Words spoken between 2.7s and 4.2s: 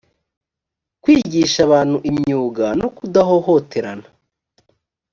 no kudahohoterana